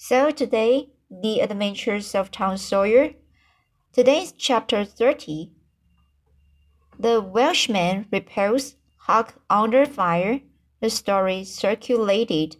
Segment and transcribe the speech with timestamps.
[0.00, 3.14] So today, the adventures of Tom Sawyer.
[3.92, 5.50] Today's chapter 30.
[6.96, 10.40] The Welshman reposed Huck under fire.
[10.80, 12.58] The story circulated,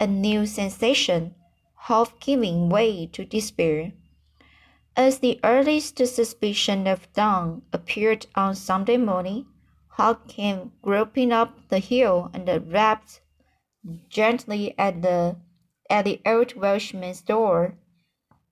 [0.00, 1.34] a new sensation,
[1.76, 3.92] half giving way to despair.
[4.96, 9.44] As the earliest suspicion of dawn appeared on Sunday morning,
[9.88, 13.20] Huck came groping up the hill and rapped
[14.08, 15.36] gently at the
[15.90, 17.74] at the old Welshman's door.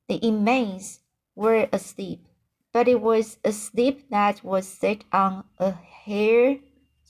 [0.08, 1.00] The inmates
[1.34, 2.24] were asleep,
[2.72, 6.58] but it was a sleep that was set on a hair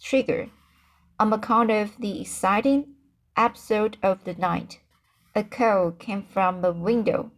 [0.01, 0.49] trigger
[1.19, 2.95] on account of the exciting
[3.37, 4.81] episode of the night.
[5.35, 7.31] A call came from the window.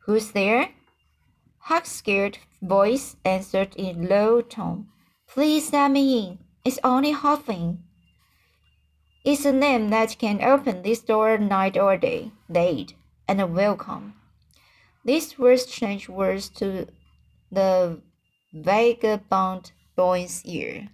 [0.00, 0.70] Who's there?
[1.58, 4.88] Huck's scared voice answered in low tone.
[5.26, 6.38] Please let me in.
[6.64, 7.84] It's only Huck Finn.
[9.24, 12.92] It's a name that can open this door night or day, late,
[13.26, 14.16] and welcome.
[15.02, 16.88] These were strange words to
[17.50, 18.02] the
[18.52, 20.88] vagabond boy's ear.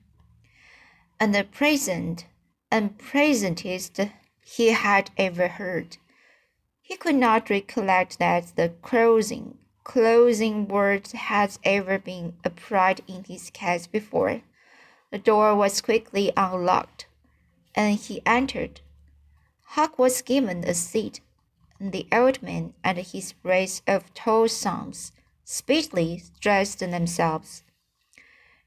[1.18, 2.26] And the present
[2.70, 3.98] and pleasantest
[4.44, 5.96] he had ever heard.
[6.82, 13.50] He could not recollect that the closing closing word had ever been applied in his
[13.50, 14.42] case before.
[15.10, 17.06] The door was quickly unlocked
[17.74, 18.80] and he entered.
[19.74, 21.20] Huck was given a seat,
[21.78, 25.12] and the old man and his brace of tall sons
[25.44, 27.62] speedily dressed themselves.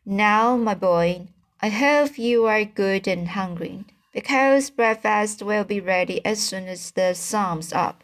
[0.05, 1.27] Now, my boy,
[1.61, 6.91] I hope you are good and hungry, because breakfast will be ready as soon as
[6.91, 8.03] the sun's up,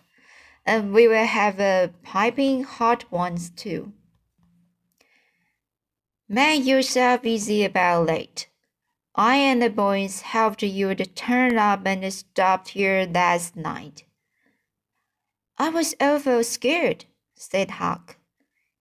[0.66, 3.94] and we will have a piping hot one too.
[6.28, 8.49] Make yourself easy about late.
[9.22, 14.06] I and the boys helped you to turn up and stopped here last night.
[15.58, 17.04] I was awful scared,
[17.36, 18.16] said Huck.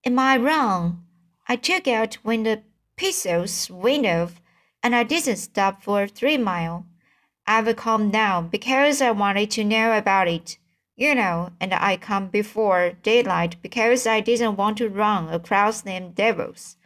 [0.05, 1.05] Am I wrong?
[1.49, 2.63] I took out when the
[2.95, 4.41] pistols went off,
[4.81, 6.87] and I didn't stop for three mile.
[7.45, 10.57] I've come now because I wanted to know about it,
[10.95, 16.13] you know, and I come before daylight because I didn't want to run across them
[16.13, 16.77] devils,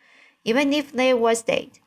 [0.43, 1.81] even if they was dead.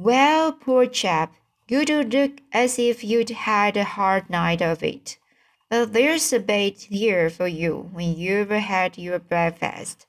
[0.00, 1.34] Well, poor chap,
[1.66, 5.18] you do look as if you'd had a hard night of it.
[5.68, 10.06] But there's a bait here for you when you've had your breakfast.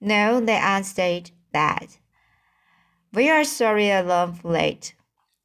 [0.00, 1.98] No, they answered that.
[3.12, 4.94] We are sorry alarm late.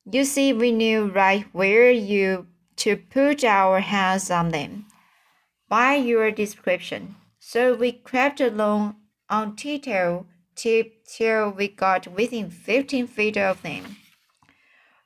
[0.10, 4.86] You see, we knew right where you to put our hands on them.
[5.68, 8.96] By your description, so we crept along
[9.30, 13.98] on tiptoe tip till we got within fifteen feet of them.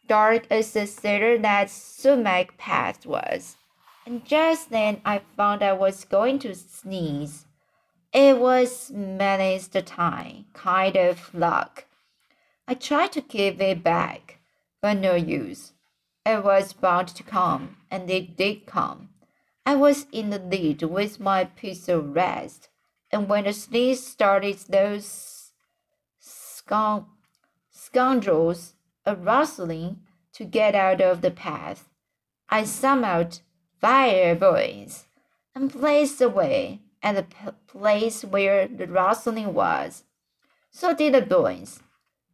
[0.07, 3.57] Dark as the cedar that sumac path was,
[4.05, 7.45] and just then I found I was going to sneeze.
[8.13, 11.85] It was many's the time, kind of luck.
[12.67, 14.39] I tried to keep it back,
[14.81, 15.73] but no use.
[16.25, 19.09] It was bound to come, and it did come.
[19.65, 22.69] I was in the lead with my piece of rest,
[23.11, 25.36] and when the sneeze started, those
[27.71, 28.73] scoundrels
[29.05, 30.01] a rustling
[30.33, 31.89] to get out of the path.
[32.49, 33.41] I summoned
[33.79, 35.05] fire boys
[35.55, 40.03] and blazed away at the place where the rustling was.
[40.69, 41.81] So did the boys,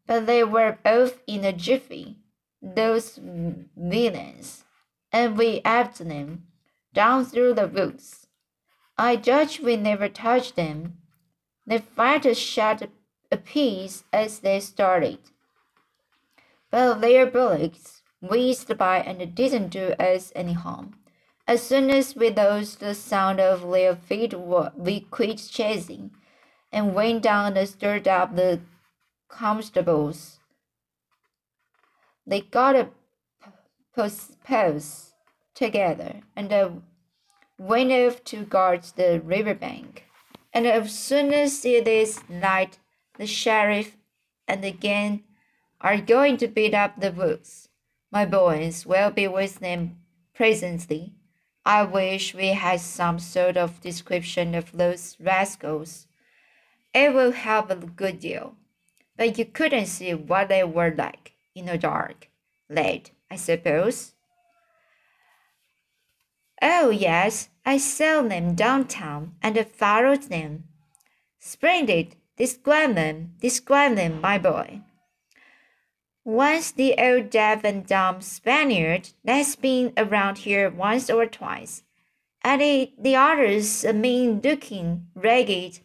[0.08, 2.18] but they were both in a jiffy,
[2.62, 4.64] those villains,
[5.12, 6.48] and we after them
[6.94, 8.28] down through the woods.
[8.98, 10.98] I judge we never touched them.
[11.66, 12.84] They fired a shot
[13.34, 15.20] apiece as they started.
[16.72, 20.96] But their bullocks whizzed by and didn't do us any harm.
[21.46, 24.34] As soon as we lost the sound of their feet,
[24.78, 26.12] we quit chasing
[26.72, 28.62] and went down and stirred up the
[29.28, 30.40] constables.
[32.26, 32.90] They got a
[33.96, 35.14] post
[35.54, 36.70] together and uh,
[37.58, 40.06] went off to guard the riverbank.
[40.54, 42.80] And as soon as it is light,
[43.18, 43.98] the sheriff,
[44.48, 45.24] and the gang
[45.82, 47.70] are going to beat up the woods.
[48.12, 49.98] My boys will be with them
[50.34, 51.14] presently.
[51.66, 56.08] I wish we had some sort of description of those rascals.
[56.94, 58.56] It will help a good deal.
[59.18, 62.30] But you couldn't see what they were like in the dark.
[62.70, 64.14] Late, I suppose.
[66.62, 70.66] Oh, yes, I saw them downtown and followed them.
[71.40, 74.82] Splendid, Describe them, describe them, my boy.
[76.26, 81.84] Once the old deaf and dumb Spaniard that's been around here once or twice.
[82.44, 85.80] and the, the others a mean looking, ragged.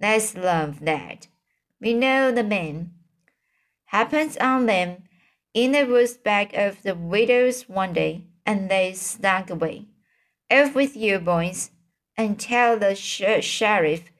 [0.00, 1.28] Let's love that.
[1.80, 2.92] We know the man.
[3.86, 5.04] Happens on them
[5.52, 9.86] in the woods back of the widows one day, and they slunk away.
[10.50, 11.70] Off with you, boys,
[12.16, 14.10] and tell the sh- sheriff.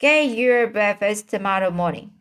[0.00, 2.12] Get your breakfast tomorrow morning.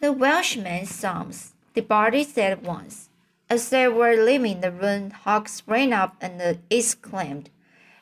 [0.00, 3.08] The Welshman's sons departed at once.
[3.48, 7.50] As they were leaving the room, Hawks sprang up and exclaimed,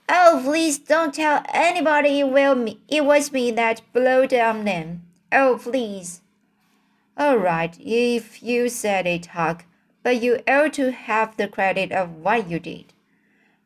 [0.09, 5.03] Oh, please don't tell anybody it, will me, it was me that blew down them.
[5.31, 6.23] Oh, please.
[7.19, 9.67] All right, if you said it, Huck,
[10.03, 12.95] but you ought to have the credit of what you did.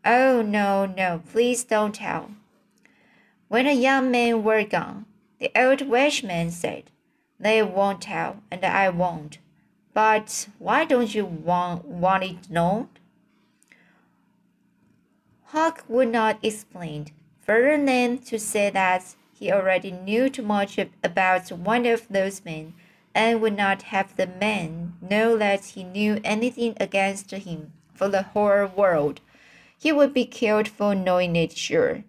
[0.05, 2.33] Oh, no, no, please don't tell.
[3.49, 5.07] When the young men were gone,
[5.39, 6.91] the old Welshman said,
[7.41, 9.39] They won't tell, and I won't.
[9.95, 12.89] But why don't you want, want it known?
[15.47, 17.07] Huck would not explain,
[17.41, 22.75] further than to say that he already knew too much about one of those men
[23.15, 28.23] and would not have the man know that he knew anything against him for the
[28.23, 29.21] whole world.
[29.79, 32.05] He would be killed for knowing it sure.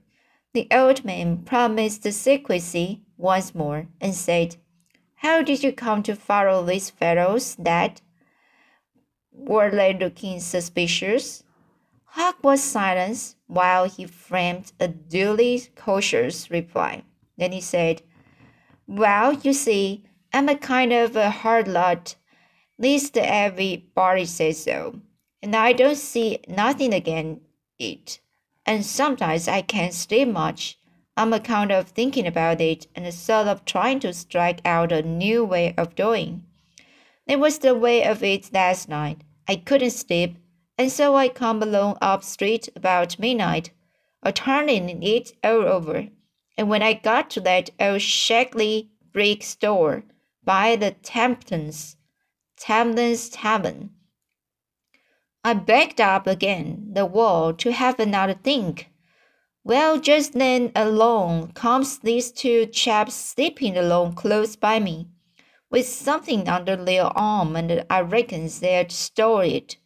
[0.54, 4.56] The old man promised secrecy once more and said,
[5.16, 8.01] How did you come to follow these fellows, Dad?
[9.31, 11.44] Were they looking suspicious?
[12.04, 17.04] Huck was silent while he framed a duly cautious reply.
[17.38, 18.01] Then he said,
[18.88, 20.04] Well, you see,
[20.34, 22.16] I'm a kind of a hard lot.
[22.80, 25.00] Least everybody says so.
[25.44, 27.42] And I don't see nothing against
[27.78, 28.19] it.
[28.69, 30.77] And sometimes I can't sleep much
[31.18, 35.44] on account of thinking about it and sort of trying to strike out a new
[35.44, 36.44] way of doing.
[37.25, 39.24] It was the way of it last night.
[39.48, 40.38] I couldn't sleep,
[40.77, 43.71] and so I come along up street about midnight,
[44.21, 46.07] a turning it all over.
[46.56, 50.04] And when I got to that old shackly brick store,
[50.44, 51.95] by the Temptons,
[52.56, 53.89] Tempton's Tavern.
[55.50, 58.92] I backed up again the wall to have another think.
[59.63, 65.07] Well, just then along comes these two chaps sleeping along close by me,
[65.72, 69.78] with something under their arm, and I reckon they'd stole it.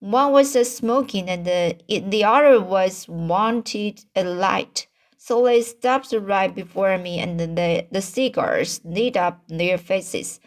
[0.00, 4.88] One was a smoking, and the, the other was wanted a light.
[5.16, 10.40] So they stopped right before me, and the, the cigars lit up their faces.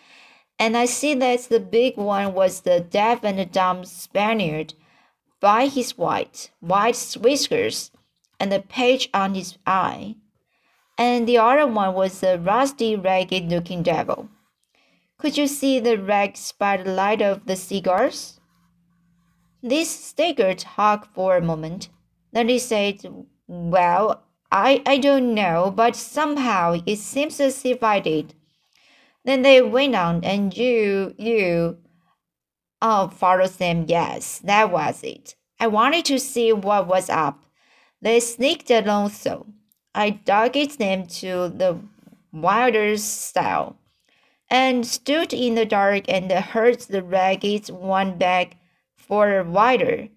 [0.57, 4.73] And I see that the big one was the deaf and dumb Spaniard,
[5.39, 7.91] by his white, white whiskers
[8.39, 10.15] and the patch on his eye.
[10.97, 14.29] And the other one was a rusty, ragged looking devil.
[15.17, 18.39] Could you see the rags by the light of the cigars?
[19.61, 21.89] This staggered Huck for a moment.
[22.31, 23.01] Then he said,
[23.47, 28.33] Well, I, I don't know, but somehow it seems as if I did.
[29.25, 31.77] Then they went on, and you, you.
[32.81, 35.35] Oh, Father Sam, yes, that was it.
[35.59, 37.43] I wanted to see what was up.
[38.01, 39.47] They sneaked along so.
[39.93, 41.79] I dogged them to the
[42.31, 43.75] wilder's stile,
[44.49, 48.57] and stood in the dark and heard the ragged one back
[48.95, 50.09] for a wider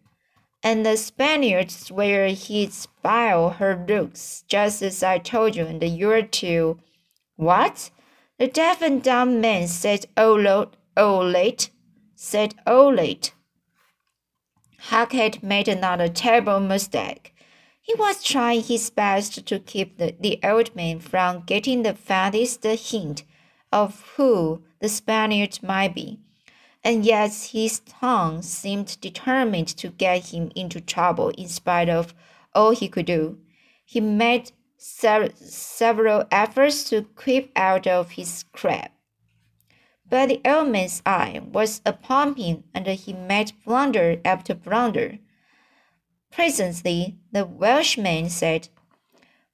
[0.63, 6.23] and the Spaniard swear he'd spile her looks, just as I told you, and you're
[6.23, 6.81] too.
[7.37, 7.91] What?
[8.39, 11.71] The deaf and dumb man said, Oh, Lord, oh, late,
[12.15, 13.35] said, Oh, late.
[14.79, 17.35] Had made another terrible mistake.
[17.81, 22.63] He was trying his best to keep the, the old man from getting the faintest
[22.65, 23.25] hint
[23.73, 26.21] of who the Spaniard might be
[26.85, 32.15] and yet his tongue seemed determined to get him into trouble in spite of
[32.55, 33.39] all he could do.
[33.85, 38.91] He made several efforts to creep out of his crab.
[40.09, 45.19] But the old man's eye was upon him, and he made blunder after blunder.
[46.31, 48.69] Presently, the Welshman said,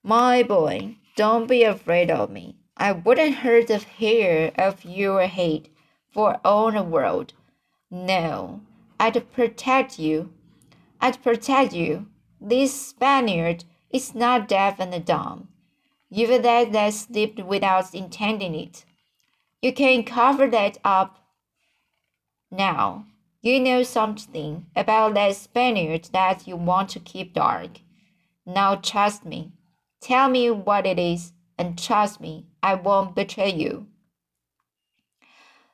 [0.03, 2.57] My boy, don't be afraid of me.
[2.77, 5.69] I wouldn't hurt a hair of your head
[6.13, 7.33] for all the world.
[7.91, 8.61] No,
[9.01, 10.33] I'd protect you.
[11.01, 12.07] I'd protect you.
[12.41, 15.49] This Spaniard is not deaf and dumb.
[16.11, 18.85] Even that that slipped without intending it.
[19.63, 21.21] You can cover that up.
[22.51, 23.07] Now,
[23.41, 27.81] you know something about that Spaniard that you want to keep dark.
[28.45, 29.53] Now trust me.
[30.01, 33.87] Tell me what it is, and trust me, I won't betray you.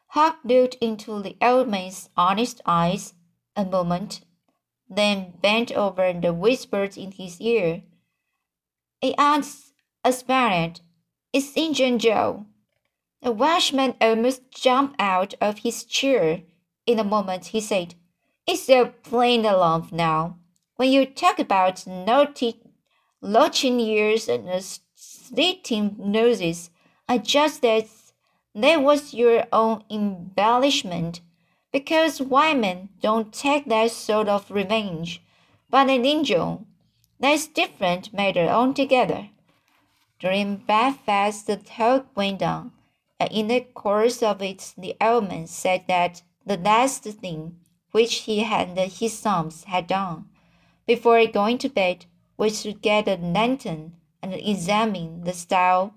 [0.09, 3.15] Huck looked into the old man's honest eyes
[3.57, 4.21] a moment,
[4.89, 7.83] then bent over and whispered in his ear.
[9.03, 9.43] It a
[10.05, 10.83] aspirant.
[11.33, 12.45] It's Injun Joe.
[13.23, 16.43] The Welshman almost jumped out of his chair.
[16.85, 17.95] In a moment, he said,
[18.47, 20.37] It's so plain enough now.
[20.77, 22.61] When you talk about naughty,
[23.23, 24.49] lodging ears and
[24.95, 26.69] slitting noses,
[27.09, 27.87] I judge that
[28.55, 31.23] that was your own embellishment,
[31.73, 35.23] because white men don't take that sort of revenge.
[35.71, 36.67] But an Injun,
[37.21, 39.29] that's different matter altogether.
[40.19, 42.73] During breakfast, the talk went on,
[43.19, 47.61] and in the course of it, the old man said that the last thing
[47.93, 50.27] which he and his sons had done
[50.87, 55.95] before going to bed was to get a lantern and examine the stile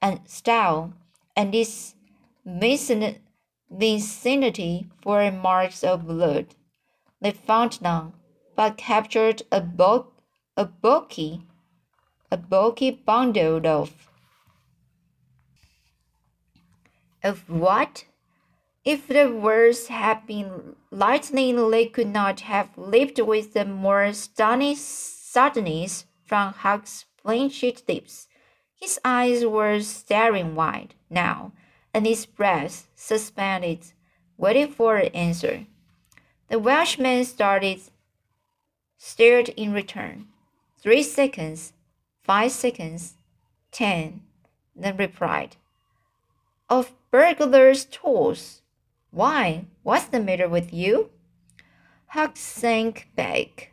[0.00, 0.92] and stile
[1.34, 1.94] and its
[3.70, 6.54] vicinity for marks of blood.
[7.20, 8.12] They found none,
[8.54, 10.15] but captured a bulk,
[10.58, 11.42] a bulky,
[12.32, 13.92] a bulky bundle of.
[17.22, 18.06] Of what?
[18.82, 24.76] If the words had been lightning, they could not have leaped with the more stunning
[24.76, 28.28] suddenness from Huck's blanched lips.
[28.80, 31.52] His eyes were staring wide now,
[31.92, 33.92] and his breath suspended,
[34.38, 35.66] waiting for an answer.
[36.48, 37.80] The Welshman started,
[38.96, 40.28] stared in return.
[40.86, 41.72] Three seconds,
[42.22, 43.16] five seconds,
[43.72, 44.22] ten,
[44.76, 45.56] then replied,
[46.70, 48.62] Of burglars' tools.
[49.10, 51.10] Why, what's the matter with you?
[52.10, 53.72] Huck sank back,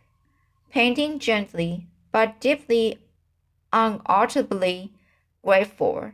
[0.71, 2.97] panting gently but deeply
[3.71, 4.91] unutterably
[5.43, 6.13] grateful.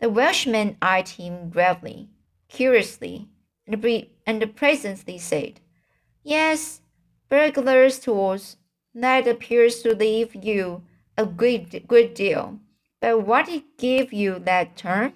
[0.00, 2.10] The Welshman eyed him gravely,
[2.46, 3.26] curiously,
[3.66, 3.84] and,
[4.24, 5.58] and presently said,
[6.22, 6.80] Yes,
[7.28, 8.56] burglar's tools.
[8.94, 10.82] That appears to leave you
[11.18, 12.60] a good, good deal.
[13.00, 15.14] But what did give you that turn?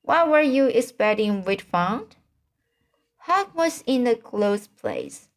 [0.00, 2.16] What were you expecting we'd found?
[3.18, 5.28] Huck was in a close place.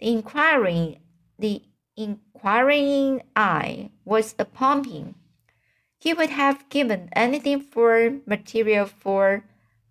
[0.00, 0.98] The inquiring,
[1.38, 1.62] the
[1.96, 5.14] inquiring eye was upon him.
[5.98, 9.44] He would have given anything for material for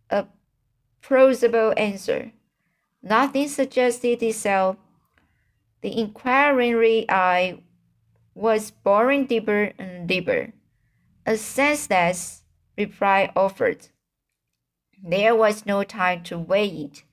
[0.10, 0.26] a
[1.02, 2.34] plausible answer.
[3.02, 4.78] Nothing suggested itself.
[5.84, 7.60] The inquiring eye
[8.34, 10.54] was boring deeper and deeper.
[11.26, 12.44] A senseless
[12.78, 13.90] reply offered.
[15.04, 17.04] There was no time to weigh it,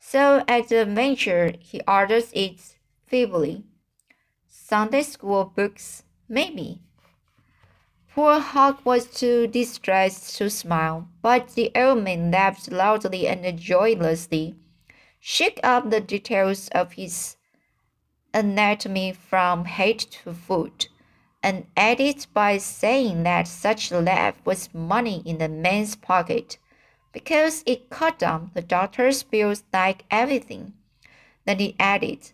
[0.00, 3.62] so at the venture he ordered it feebly.
[4.48, 6.82] Sunday school books, maybe.
[8.12, 14.56] Poor Huck was too distressed to smile, but the old man laughed loudly and joyously,
[15.20, 17.36] shook up the details of his
[18.36, 20.88] anatomy from head to foot,
[21.42, 26.58] and added by saying that such laugh was money in the man's pocket,
[27.12, 30.74] because it cut down the doctor's bills like everything.
[31.46, 32.32] Then he added,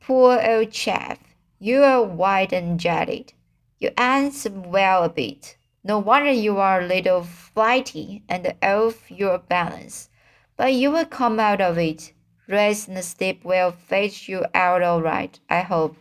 [0.00, 1.18] Poor old chap,
[1.58, 3.34] you are white and jetted.
[3.78, 5.58] You answer well a bit.
[5.82, 10.08] No wonder you are a little flighty and off your balance.
[10.56, 12.13] But you will come out of it.
[12.46, 15.96] Rest and sleep will fetch you out all right, I hope.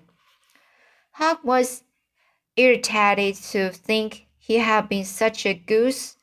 [1.11, 1.83] Huck was
[2.57, 6.17] irritated to think he had been such a goose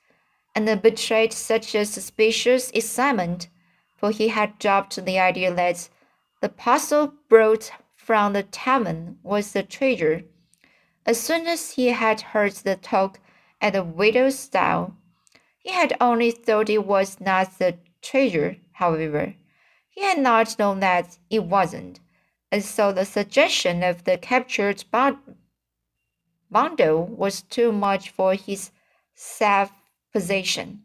[0.54, 3.48] and betrayed such a suspicious excitement,
[3.96, 5.88] for he had dropped the idea that
[6.40, 10.24] the parcel brought from the tavern was the treasure.
[11.06, 13.20] As soon as he had heard the talk
[13.60, 14.96] at the widow's stile,
[15.58, 19.34] he had only thought it was not the treasure, however.
[20.00, 22.00] He had not known that it wasn't,
[22.50, 24.82] and so the suggestion of the captured
[26.50, 28.70] bundle was too much for his
[29.14, 29.70] self
[30.10, 30.84] possession.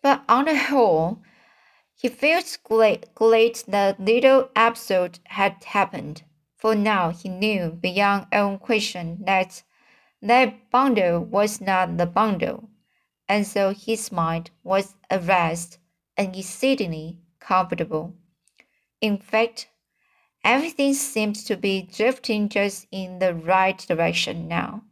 [0.00, 1.24] But on the whole,
[1.96, 6.22] he felt glad, glad the little episode had happened,
[6.54, 9.64] for now he knew beyond all question that
[10.22, 12.70] that bundle was not the bundle,
[13.28, 15.79] and so his mind was at rest
[16.20, 18.14] and exceedingly comfortable.
[19.00, 19.68] In fact,
[20.44, 24.84] everything seemed to be drifting just in the right direction now.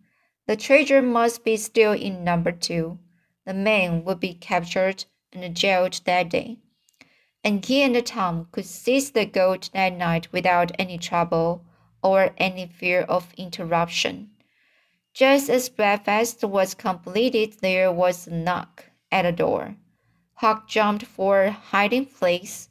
[0.46, 2.98] The treasure must be still in number two.
[3.44, 6.58] The man would be captured and jailed that day
[7.44, 11.64] and he and Tom could seize the gold that night without any trouble
[12.02, 14.30] or any fear of interruption.
[15.14, 19.76] Just as breakfast was completed, there was a knock at the door.
[20.38, 22.68] Huck jumped for a hiding place.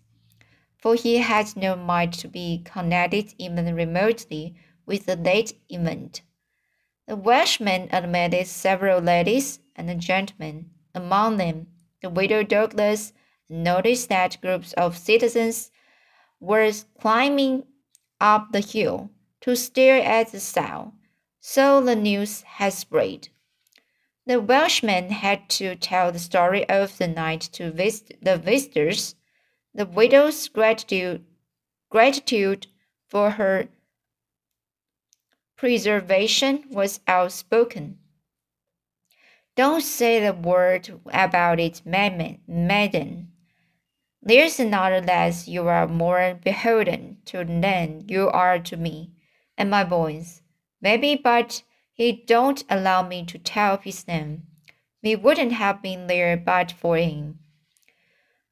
[0.77, 4.55] for he had no mind to be connected even remotely
[4.85, 6.21] with the late event.
[7.07, 11.67] The Welshman admitted several ladies and gentlemen, among them
[12.01, 13.11] the widow Douglas,
[13.49, 15.71] noticed that groups of citizens
[16.39, 16.71] were
[17.01, 17.63] climbing
[18.21, 19.09] up the hill
[19.41, 20.93] to stare at the sow.
[21.39, 23.29] So the news had spread.
[24.27, 29.15] The Welshman had to tell the story of the night to visit the visitors.
[29.73, 31.23] The widow's gratitude,
[31.89, 32.67] gratitude
[33.07, 33.69] for her
[35.55, 37.99] preservation was outspoken.
[39.55, 43.31] Don't say a word about it, maiden.
[44.21, 49.13] There's another less you are more beholden to than you are to me
[49.57, 50.41] and my boys.
[50.81, 51.63] Maybe, but
[51.97, 54.43] he don't allow me to tell his name.
[55.03, 57.39] We wouldn't have been there but for him.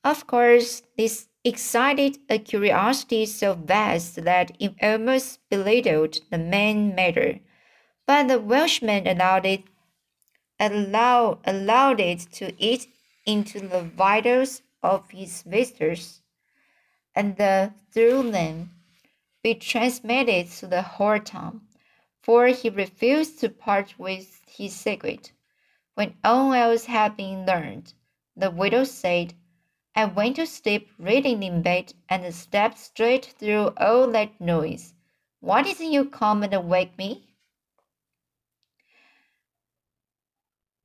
[0.03, 7.39] Of course, this excited a curiosity so vast that it almost belittled the main matter,
[8.07, 9.63] but the Welshman allowed it,
[10.59, 12.87] allow, allowed it to eat
[13.27, 16.21] into the vitals of his visitors,
[17.15, 18.71] and the, through them
[19.43, 21.61] be transmitted to the whole town,
[22.25, 25.31] for he refused to part with his secret.
[25.93, 27.93] When all else had been learned,
[28.35, 29.35] the widow said,
[29.95, 34.95] I went to sleep reading in bed and slept straight through all that noise.
[35.39, 37.35] Why didn't you come and wake me?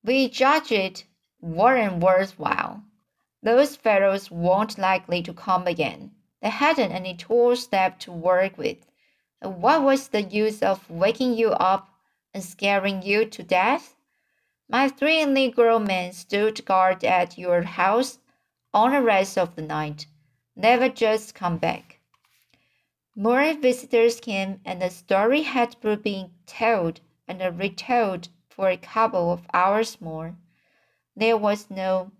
[0.04, 1.04] We judged it
[1.40, 2.85] weren't worthwhile.
[3.42, 6.11] Those fellows weren't likely to come again.
[6.42, 8.89] They hadn't any tools left to work with.
[9.42, 11.88] What was the use of waking you up
[12.35, 13.97] and scaring you to death?
[14.68, 18.18] My three Negro men stood guard at your house
[18.75, 20.06] on the rest of the night,
[20.54, 22.00] never just come back.
[23.16, 29.47] More visitors came, and the story had been told and retold for a couple of
[29.52, 30.36] hours more.
[31.17, 32.12] There was no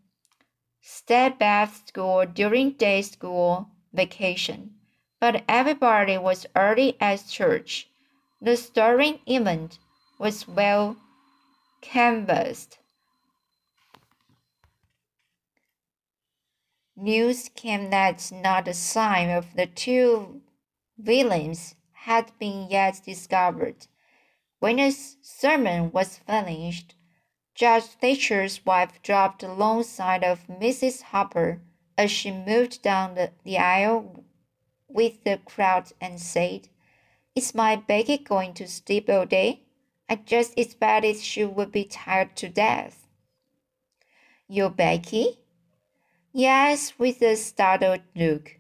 [0.81, 4.80] Sabbath school during day school vacation,
[5.21, 7.89] but everybody was early at church.
[8.41, 9.79] The stirring event
[10.19, 10.97] was well
[11.83, 12.79] canvassed.
[16.97, 20.41] News came that not a sign of the two
[20.99, 23.87] villains had been yet discovered.
[24.59, 26.95] When the sermon was finished,
[27.55, 31.03] Judge Thatcher's wife dropped alongside of Mrs.
[31.03, 31.61] Harper
[31.97, 34.25] as she moved down the, the aisle
[34.93, 36.69] with the crowd and said,
[37.35, 39.63] Is my Becky going to sleep all day?
[40.09, 43.07] I just expected she would be tired to death.
[44.49, 45.39] Your Becky?
[46.33, 48.57] Yes, with a startled look.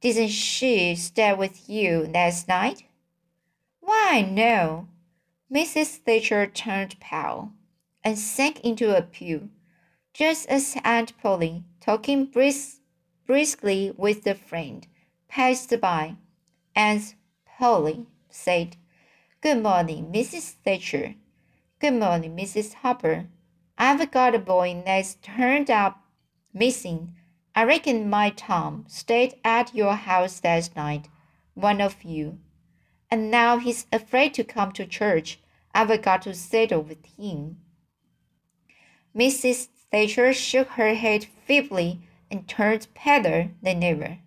[0.00, 2.84] Didn't she stay with you last night?
[3.80, 4.88] Why, no.
[5.52, 5.98] Mrs.
[5.98, 7.52] Thatcher turned pale
[8.02, 9.50] and sank into a pew,
[10.14, 12.78] just as Aunt Polly, talking brisk,
[13.26, 14.86] briskly with a friend,
[15.32, 16.14] passed by.
[16.76, 17.14] Aunt
[17.46, 18.76] Polly said,
[19.40, 20.56] Good morning, Mrs.
[20.62, 21.14] Thatcher.
[21.80, 22.74] Good morning, Mrs.
[22.74, 23.28] Harper.
[23.78, 26.04] I've got a boy that's turned up
[26.52, 27.14] missing.
[27.54, 31.08] I reckon my Tom stayed at your house last night,
[31.54, 32.38] one of you.
[33.10, 35.40] And now he's afraid to come to church.
[35.74, 37.56] I've got to settle with him.
[39.16, 39.68] Mrs.
[39.90, 44.18] Thatcher shook her head feebly and turned paler than ever.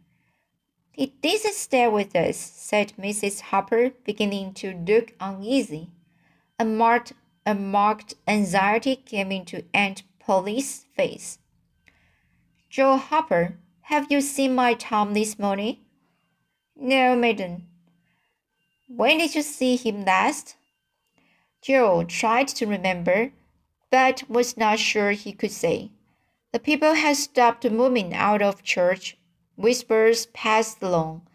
[0.95, 3.41] He didn't stay with us, said Mrs.
[3.41, 5.89] Harper, beginning to look uneasy.
[6.57, 7.11] A marked,
[7.45, 11.37] a marked anxiety came into Aunt Polly's face.
[12.69, 15.79] Joe Harper, have you seen my Tom this morning?
[16.77, 17.67] No, maiden.
[18.87, 20.55] When did you see him last?
[21.61, 23.33] Joe tried to remember,
[23.91, 25.91] but was not sure he could say.
[26.53, 29.17] The people had stopped moving out of church.
[29.57, 31.27] Whispers passed along,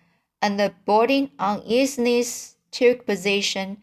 [0.43, 3.79] and the boding uneasiness took possession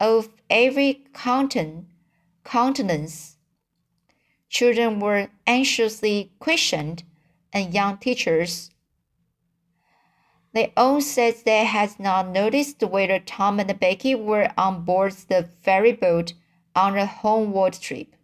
[0.00, 1.86] of every countenance.
[4.48, 7.04] Children were anxiously questioned,
[7.52, 8.70] and young teachers.
[10.54, 15.48] They all said they had not noticed whether Tom and Becky were on board the
[15.62, 16.34] ferry boat
[16.74, 18.16] on a homeward trip.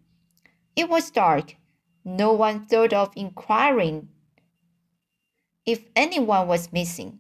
[0.77, 1.57] It was dark.
[2.05, 4.09] No one thought of inquiring
[5.69, 7.19] if anyone was missing.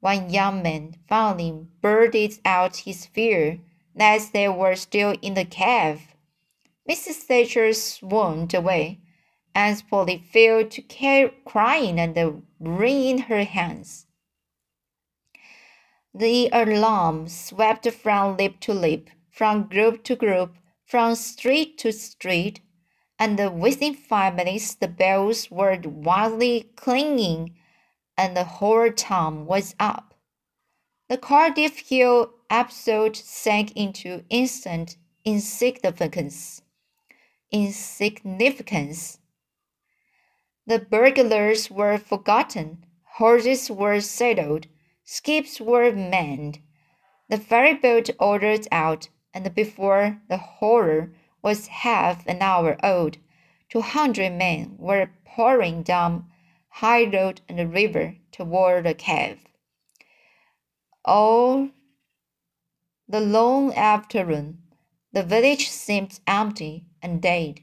[0.00, 3.60] One young man finally blurted out his fear
[3.94, 6.00] that they were still in the cave.
[6.88, 7.16] Mrs.
[7.28, 9.00] Thatcher swooned away,
[9.54, 14.06] and Polly fell to crying and wringing her hands.
[16.14, 22.62] The alarm swept from lip to lip, from group to group, from street to street,
[23.18, 27.54] and within five minutes the bells were wildly clanging
[28.22, 30.14] and the whole town was up.
[31.08, 36.62] The Cardiff Hill episode sank into instant insignificance.
[37.50, 39.18] Insignificance.
[40.68, 44.68] The burglars were forgotten, horses were saddled,
[45.02, 46.60] skips were manned,
[47.28, 53.18] the ferryboat ordered out, and before the horror was half an hour old,
[53.68, 56.26] two hundred men were pouring down
[56.72, 59.38] high road and the river toward the cave.
[61.04, 61.68] All
[63.06, 64.62] the long afternoon,
[65.12, 67.60] the village seemed empty and dead.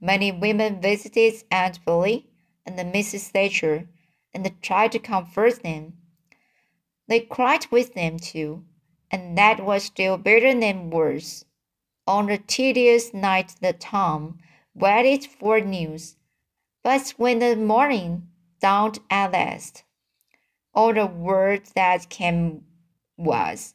[0.00, 2.26] Many women visited Aunt Polly
[2.66, 3.28] and Mrs.
[3.28, 3.88] Thatcher
[4.34, 5.98] and tried to comfort them.
[7.06, 8.64] They cried with them too,
[9.10, 11.44] and that was still better than worse.
[12.06, 14.38] On the tedious night the Tom
[14.74, 16.16] waited for news,
[16.82, 18.29] but when the morning
[18.60, 19.84] dawned at last,
[20.74, 22.64] all the word that came
[23.16, 23.74] was,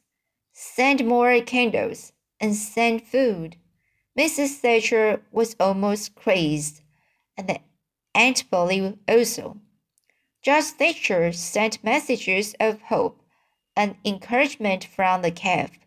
[0.54, 3.58] Send more candles and send food.
[4.17, 4.60] Mrs.
[4.60, 6.82] Thatcher was almost crazed,
[7.38, 7.60] and
[8.13, 9.58] Aunt Polly also.
[10.41, 13.21] Judge Thatcher sent messages of hope
[13.76, 15.78] and encouragement from the cave,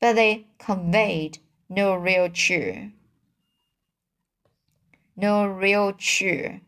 [0.00, 1.38] but they conveyed
[1.68, 2.92] no real cheer.
[5.16, 6.60] No real cheer.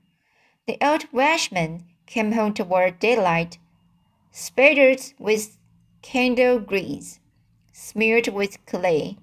[0.67, 3.59] The old Welshman came home toward daylight,
[4.31, 5.59] spattered with
[6.01, 7.21] candle grease,
[7.71, 9.19] smeared with clay,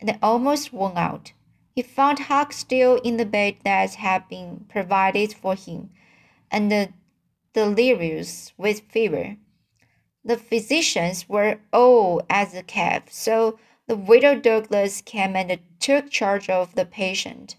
[0.00, 1.32] and almost worn out.
[1.76, 5.90] He found Huck still in the bed that had been provided for him,
[6.50, 6.92] and
[7.52, 9.36] delirious with fever.
[10.24, 16.50] The physicians were all at the cave, so the widow Douglas came and took charge
[16.50, 17.54] of the patient.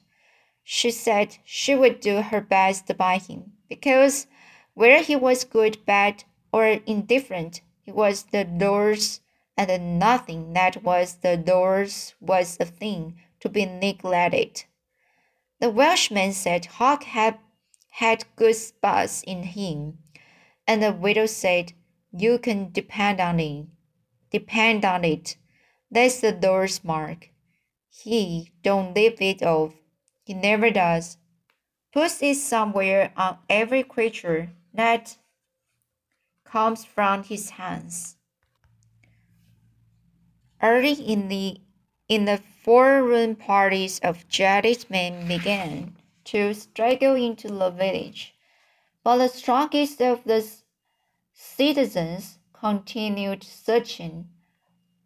[0.63, 4.27] She said she would do her best by him, because
[4.73, 9.21] whether he was good, bad, or indifferent, he was the Lord's,
[9.57, 14.65] and nothing that was the Lord's was a thing to be neglected.
[15.59, 17.37] The Welshman said Huck had
[17.91, 19.99] had good spots in him,
[20.65, 21.73] and the widow said,
[22.11, 23.65] You can depend on it.
[24.31, 25.35] Depend on it.
[25.91, 27.29] That's the Lord's mark.
[27.89, 29.73] He don't leave it off.
[30.23, 31.17] He never does.
[31.91, 35.17] Puts it somewhere on every creature that
[36.45, 38.15] comes from his hands.
[40.61, 41.61] Early in the
[42.07, 48.35] in the foreign parties of jaded men began to straggle into the village,
[49.03, 50.45] but the strongest of the
[51.33, 54.27] citizens continued searching.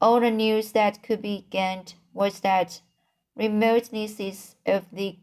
[0.02, 2.82] All the news that could be gained was that
[3.38, 5.18] remotenesses of the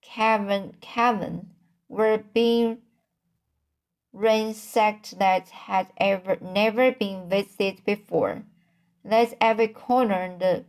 [0.00, 1.50] cavern, cavern
[1.88, 2.78] were being
[4.12, 8.44] ransacked that had ever never been visited before.
[9.04, 10.64] That every corner in the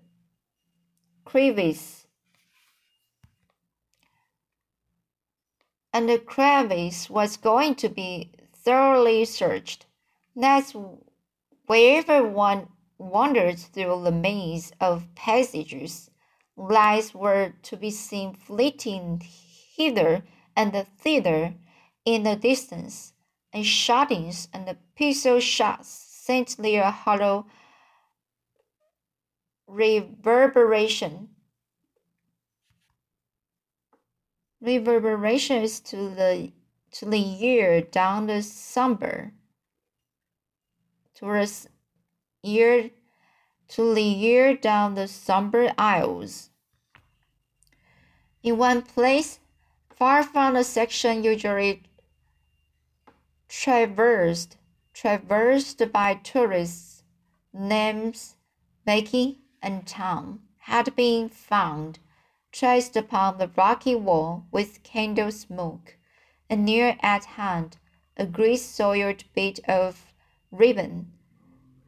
[1.26, 2.08] crevice.
[5.94, 9.86] And the crevice was going to be thoroughly searched.
[10.36, 10.76] That's
[11.68, 16.10] wherever one wandered through the maze of passages,
[16.56, 19.22] lights were to be seen flitting
[19.76, 20.24] hither
[20.56, 21.56] and thither
[22.06, 23.14] in the distance,
[23.52, 27.48] and shoutings and pistol shots sent their hollow
[29.68, 31.30] reverberation.
[34.62, 36.54] Reverberations to the
[36.92, 39.34] to the year down the somber
[41.16, 41.68] towards
[42.44, 42.92] year
[43.74, 46.52] to year down the somber aisles.
[48.44, 49.40] In one place,
[49.90, 51.82] far from the section usually
[53.50, 54.58] traversed
[54.94, 57.04] traversed by tourists,
[57.52, 58.36] names
[58.86, 61.98] making and Tom had been found
[62.52, 65.98] traced upon the rocky wall with candle smoke,
[66.48, 67.78] and near at hand
[68.18, 70.14] a grease-soiled bit of
[70.52, 71.12] ribbon.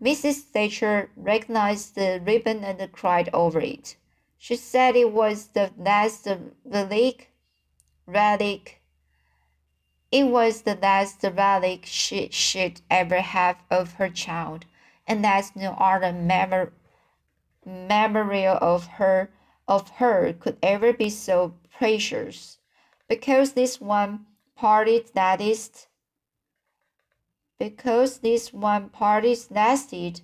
[0.01, 0.41] Mrs.
[0.41, 3.95] Thatcher recognized the ribbon and cried over it.
[4.38, 6.27] She said it was the last
[6.65, 7.31] relic,
[8.05, 8.81] relic.
[10.12, 14.65] It was the last relic she, should ever have of her child,
[15.08, 16.73] and that no other memor
[17.65, 19.31] memorial of her
[19.67, 22.60] of her could ever be so precious.
[23.08, 25.88] because this one party that is
[27.60, 30.22] because this one party lasted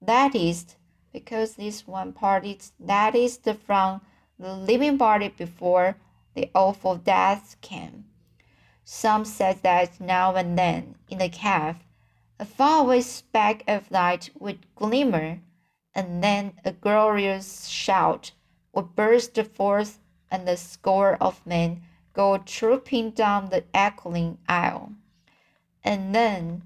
[0.00, 0.76] that is
[1.12, 4.00] because this one party that is from
[4.38, 5.96] the living body before
[6.34, 8.04] the awful death came.
[8.84, 11.76] Some said that now and then in the cave
[12.40, 15.40] a faraway speck of light would glimmer,
[15.92, 18.30] and then a glorious shout
[18.72, 19.98] would burst forth,
[20.30, 21.82] and a score of men
[22.12, 24.92] go trooping down the echoing aisle.
[25.84, 26.62] And then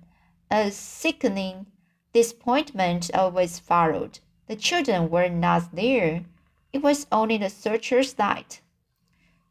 [0.51, 1.67] a sickening
[2.13, 4.19] disappointment always followed.
[4.47, 6.25] The children were not there.
[6.73, 8.61] It was only the searchers' night.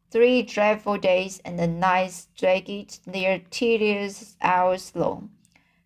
[0.09, 5.31] Three dreadful days and the nights dragged their tedious hours long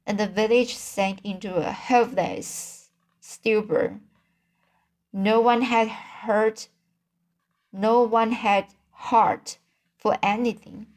[0.05, 3.99] and the village sank into a helpless stupor.
[5.11, 6.65] No one had heard,
[7.71, 9.57] no one had heart
[9.97, 10.87] for anything.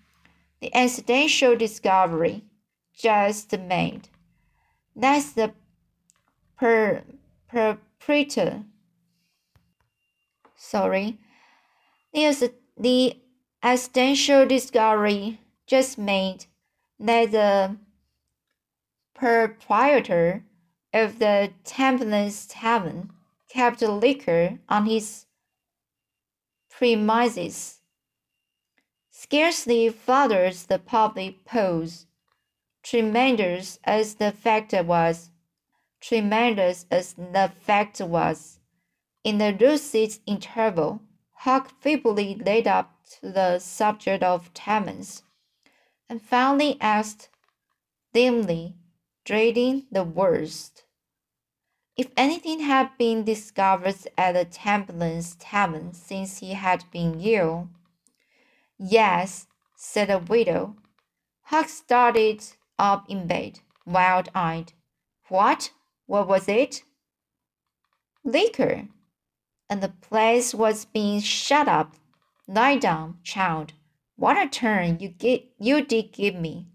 [0.60, 2.44] The accidental discovery
[2.98, 4.08] just made.
[4.96, 5.52] That's the
[6.56, 7.02] per,
[7.48, 8.64] perpetrator.
[10.56, 11.18] Sorry.
[12.12, 13.16] The, the
[13.62, 16.46] accidental discovery just made
[16.98, 17.76] that the
[19.14, 20.42] proprietor
[20.92, 23.10] of the Temperance Tavern
[23.48, 25.26] kept liquor on his
[26.70, 27.80] premises.
[29.10, 32.06] Scarcely flutters the public pose.
[32.82, 35.30] Tremendous as the fact was,
[36.00, 38.60] tremendous as the fact was,
[39.24, 41.02] in the lucid interval,
[41.42, 45.22] Huck feebly laid up the subject of Tammans,
[46.08, 47.28] and finally asked,
[48.12, 48.74] dimly,
[49.24, 50.84] dreading the worst.
[51.96, 57.68] If anything had been discovered at the Temperance Tavern since he had been ill.
[58.78, 60.76] Yes, said the widow.
[61.42, 62.44] Huck started
[62.78, 64.72] up in bed, wild eyed.
[65.28, 65.72] What?
[66.06, 66.82] What was it?
[68.24, 68.88] Liquor.
[69.68, 71.94] And the place was being shut up.
[72.46, 73.72] Lie down, child.
[74.16, 76.66] What a turn you get you did give me.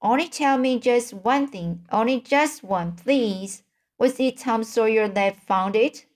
[0.00, 3.62] Only tell me just one thing, only just one, please.
[3.98, 6.06] Was it Tom Sawyer that found it?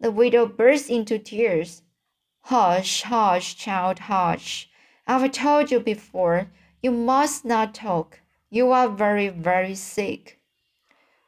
[0.00, 1.82] The widow burst into tears.
[2.40, 4.68] Hush, hush, child, hush.
[5.06, 6.50] I've told you before,
[6.86, 8.20] you must not talk.
[8.48, 10.38] You are very, very sick.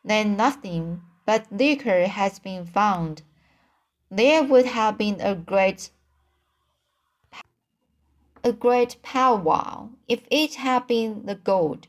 [0.05, 3.23] Then nothing but liquor has been found.
[4.09, 5.91] There would have been a great
[8.45, 11.89] a great powwow if it had been the gold.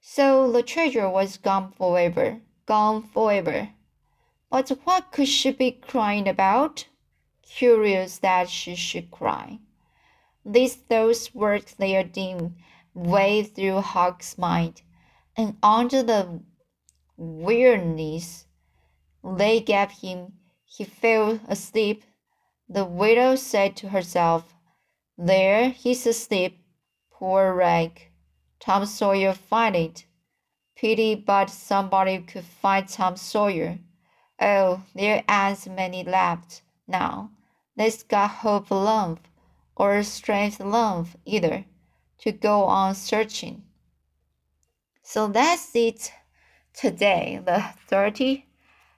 [0.00, 3.68] So the treasure was gone forever, gone forever.
[4.50, 6.86] But what could she be crying about?
[7.42, 9.58] Curious that she should cry.
[10.42, 12.56] These thoughts worked their dim
[13.00, 14.82] way through Huck's mind,
[15.36, 16.42] and under the
[17.16, 18.46] weariness
[19.24, 20.34] they gave him,
[20.64, 22.04] he fell asleep.
[22.68, 24.54] The widow said to herself,
[25.16, 26.64] there he's asleep,
[27.10, 28.10] poor rag.
[28.60, 30.04] Tom Sawyer find it.
[30.76, 33.78] Pity but somebody could find Tom Sawyer.
[34.40, 37.30] Oh, there ain't many left now.
[37.76, 39.18] Let's got hope enough,
[39.76, 41.64] or strength enough either,
[42.20, 43.62] to go on searching.
[45.02, 46.12] So that's it
[46.74, 48.46] today, the 30,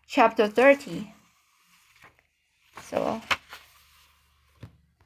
[0.07, 1.13] chapter 30.
[2.83, 3.21] So